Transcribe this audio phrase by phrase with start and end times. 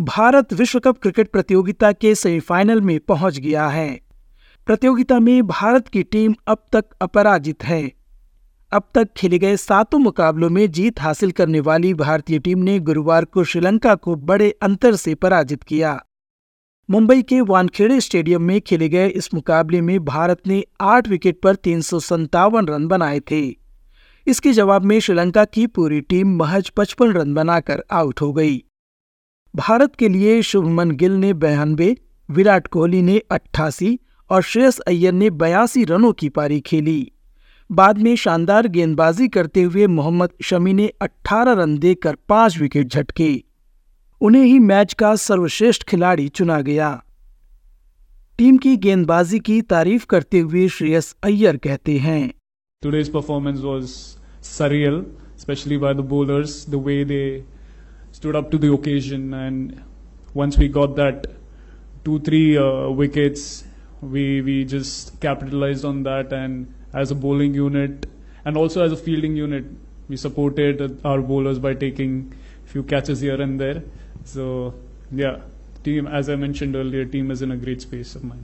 [0.00, 4.00] भारत विश्व cup cricket प्रतियोगिता के सेमीफाइनल में पहुँच गया है।
[4.66, 7.92] प्रतियोगिता में भारत की टीम अब तक अपराजित है।
[8.72, 13.24] अब तक खेले गए सातों मुकाबलों में जीत हासिल करने वाली भारतीय टीम ने गुरुवार
[13.24, 16.04] को श्रीलंका को बड़े अंतर से पराजित किया।
[16.90, 21.54] मुंबई के वानखेड़े स्टेडियम में खेले गए इस मुकाबले में भारत ने आठ विकेट पर
[21.54, 21.82] तीन
[22.66, 23.56] रन बनाए थे।
[24.26, 28.64] इसके जवाब में श्रीलंका की पूरी टीम महज पचपन रन बनाकर आउट हो गई।
[29.56, 31.96] भारत के लिए शुभमन गिल ने बयानबे
[32.30, 33.98] विराट कोहली ने अट्ठासी
[34.30, 37.12] और श्रेयस अय्यर ने बयासी रनों की पारी खेली।
[37.72, 43.42] बाद में शानदार गेंदबाजी करते हुए मोहम्मद शमी ने 18 रन देकर पाँच विकेट झटके।
[44.20, 47.04] उन्हें ही मैच का सर्वश्रेष्ठ खिलाड़ी चुना गया।
[48.38, 52.30] टीम की गेंदबाजी की तारीफ़ करते हुए श्रेयस अय्यर कहते हैं
[52.86, 53.88] Today's performance was
[54.46, 55.04] surreal
[55.38, 57.57] especially by the bowlers, the way they
[58.11, 59.33] stood up to the occasion.
[59.33, 59.83] And
[60.33, 61.27] once we got that
[62.05, 63.63] two, three uh, wickets,
[64.01, 66.33] we we just capitalized on that.
[66.33, 68.07] And as a bowling unit,
[68.45, 69.65] and also as a fielding unit,
[70.09, 72.33] we supported our bowlers by taking
[72.65, 73.83] few catches here and there.
[74.25, 74.73] So
[75.11, 75.39] yeah,
[75.83, 78.43] team as I mentioned earlier, team is in a great space of mind.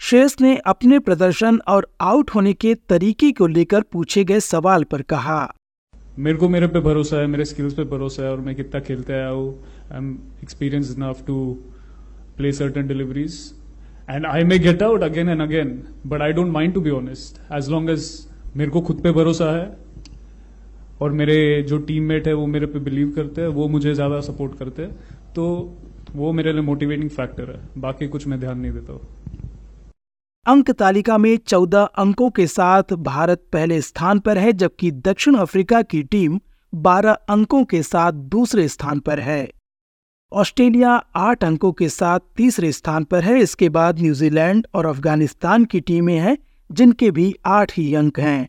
[0.00, 5.02] Shreyas ने अपने प्रदर्शन और out होने के तरीके को लेकर पूछे गए सवाल पर
[5.02, 5.36] कहा
[6.19, 9.13] मेरे को मेरे पे भरोसा है, मेरे स्किल्स पे भरोसा है और मैं कितना खेलते
[9.13, 9.51] आया हूँ।
[9.91, 10.11] I am
[10.43, 11.37] experience enough to
[12.37, 13.37] play certain deliveries
[14.09, 17.39] and I may get out again and again but I don't mind to be honest
[17.53, 18.09] as long as
[18.57, 19.77] मेरे को खुद पे भरोसा है
[21.01, 24.57] और मेरे जो टीममेट है वो मेरे पे बिलीव करते हैं, वो मुझे ज़्यादा सपोर्ट
[24.59, 24.91] करते हैं
[25.35, 25.45] तो
[26.15, 29.01] वो मेरे लिए मोटिवेटिंग फैक्टर है। बाकी कुछ मैं ध्यान नहीं देता हूँ।
[30.49, 35.81] अंक तालिका में 14 अंकों के साथ भारत पहले स्थान पर है, जबकि दक्षिण अफ्रीका
[35.81, 36.39] की टीम
[36.75, 39.51] 12 अंकों के साथ दूसरे स्थान पर है।
[40.33, 45.79] ऑस्ट्रेलिया आठ अंकों के साथ तीसरे स्थान पर है। इसके बाद न्यूजीलैंड और अफ़गानिस्तान की
[45.79, 46.37] टीमें हैं,
[46.71, 48.47] जिनके भी आठ ही अंक हैं।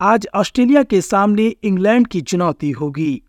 [0.00, 3.22] आज ऑस्ट्रेलिया के सामने इंग्लैंड की चुनौती होगी।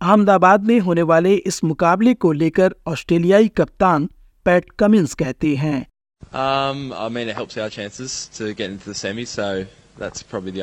[0.00, 4.08] अहमदाबाद में होने वाले इस मुकाबले को लेकर ऑस्ट्रेलियाई कप्तान
[4.44, 5.89] पैट कमिंस कहते हैं।
[6.32, 9.66] Um, I mean, it helps our chances to get into the semi, so
[9.98, 10.62] that's probably the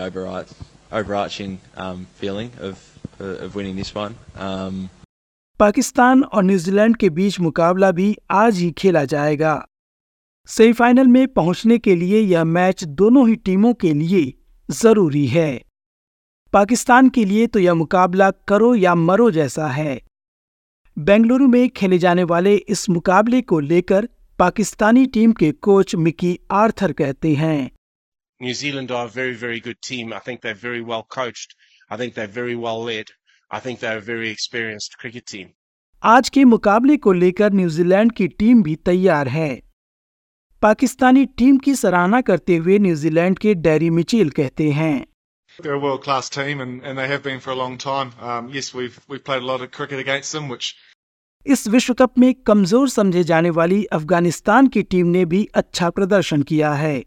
[0.91, 2.79] overarching um, feeling of,
[3.19, 4.15] uh, of winning this one.
[4.39, 4.89] Um,
[5.59, 9.67] Pakistan और न्यूजीलैंड के बीच मुकाबला भी आज ही खेला जाएगा।
[10.47, 14.33] सेमीफाइनल में पहुँचने के लिए यह मैच दोनों ही टीमों के लिए
[14.71, 15.61] ज़रूरी है।
[16.53, 20.01] पाकिस्तान के लिए तो यह मुकाबला करो या मरो जैसा है।
[20.97, 26.91] बेंगलुरु में खेले जाने वाले इस मुकाबले को लेकर पाकिस्तानी टीम के कोच मिकी आर्थर
[26.93, 27.69] कहते हैं।
[28.41, 31.53] New Zealand are very very good team I think they very well coached
[31.91, 33.09] I think they very well led
[33.51, 35.47] I think they are very experienced cricket team
[36.03, 39.49] आज के मुकाबले को लेकर New Zealand की team भी तैयार है।
[40.61, 44.95] पाकिस्तानी टीम की सराहना करते हुए न्यूजीलैंड के डेरी मिचेल कहते हैं।
[45.59, 48.13] They're a world class team and, and they have been for a long time.
[48.29, 50.71] Um, yes, we've, we've played a lot of cricket against them, which
[51.53, 56.41] इस विश्व कप में कमज़ोर समझे जाने वाली अफ़गानिस्तान की टीम ने भी अच्छा प्रदर्शन
[56.49, 57.03] किया है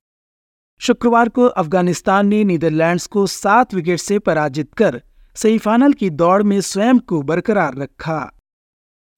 [0.81, 5.01] शुक्रवार को अफ़गानिस्तान ने नीदरलैंड्स को सात विकेट से पराजित कर
[5.37, 8.19] सेमीफाइनल की दौड़ में स्वयं को बरकरार रखा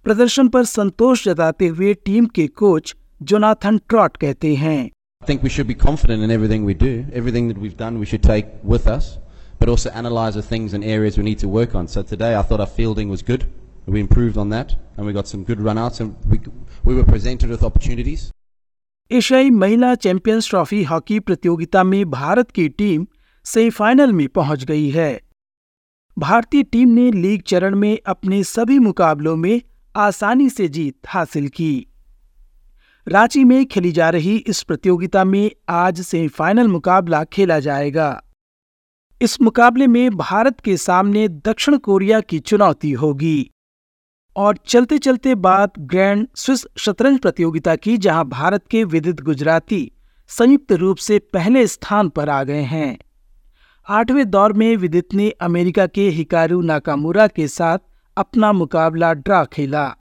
[0.06, 4.80] प्रदर्शन पर संतोष जताते हुए टीम के कोच जोनाथन ट्रॉट कहते हैं
[5.22, 6.94] I think we should be confident in everything we do.
[7.18, 9.10] Everything that we've done, we should take with us,
[9.60, 11.90] but also analyse the things and areas we need to work on.
[11.92, 13.44] So today, I thought our fielding was good.
[13.88, 16.38] We improved on that, and we got some good run-outs, and we,
[16.86, 18.32] we were presented with opportunities.
[19.12, 23.06] एशियाई महिला champions trophy hockey प्रतियोगिता में भारत की team
[23.44, 25.20] semifinal में पहुँच गई है।
[26.18, 29.62] भारतीय टीम ने लीग चरण में अपने सभी मुकाबलों में
[29.96, 31.86] आसानी से जीत हासिल की।
[33.08, 38.22] रांची में खेली जा रही इस प्रतियोगिता में आज सेमीफाइनल मुकाबला खेला जाएगा।
[39.22, 43.50] इस मुकाबले में भारत के सामने दक्षिण कोरिया की चुनौती होगी।
[44.36, 49.90] और चलते चलते बात ग्रैंड स्विस शतरंज प्रतियोगिता की, जहाँ भारत के विदित गुजराती
[50.28, 52.98] संयुक्त रूप से पहले स्थान पर आ गए हैं।
[53.88, 57.78] आठवें दौर में विदित ने अमेरिका के हिकारू नाकामुरा के साथ
[58.16, 59.94] अपना मुकाबला ड्रा खेला।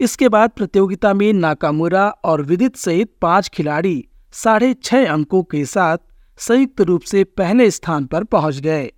[0.00, 5.98] इसके बाद प्रतियोगिता में नाकामुरा और विदित सहित पाँच खिलाड़ी साढ़े छह अंकों के साथ
[6.38, 8.90] संयुक्त रूप से पहले स्थान पर पहुँच गए।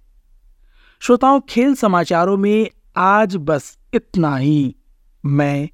[1.03, 4.77] श्रोताओं, खेल समाचारों में आज बस इतना ही।
[5.27, 5.69] मैं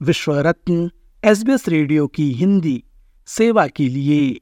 [0.00, 0.90] विश्वरत्न
[1.24, 2.84] एसबीएस रेडियो की हिंदी
[3.26, 4.40] सेवा के लिए